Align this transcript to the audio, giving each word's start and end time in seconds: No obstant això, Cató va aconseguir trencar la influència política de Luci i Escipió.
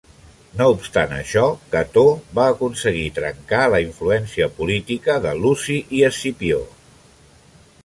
No 0.59 0.65
obstant 0.75 1.11
això, 1.17 1.43
Cató 1.75 2.05
va 2.39 2.45
aconseguir 2.53 3.05
trencar 3.19 3.61
la 3.75 3.83
influència 3.85 4.49
política 4.57 5.21
de 5.27 5.37
Luci 5.45 5.79
i 6.01 6.05
Escipió. 6.11 6.61